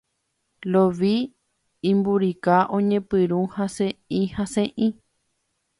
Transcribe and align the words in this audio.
Lovi, 0.71 1.11
imburika 1.91 2.55
oñepyrũ 2.79 3.39
hasẽ'ihasẽ'i. 3.55 4.87